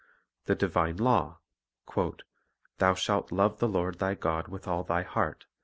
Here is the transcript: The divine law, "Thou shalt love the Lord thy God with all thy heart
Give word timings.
The 0.45 0.55
divine 0.55 0.97
law, 0.97 1.37
"Thou 2.79 2.93
shalt 2.95 3.31
love 3.31 3.59
the 3.59 3.67
Lord 3.67 3.99
thy 3.99 4.15
God 4.15 4.47
with 4.47 4.67
all 4.67 4.81
thy 4.83 5.03
heart 5.03 5.45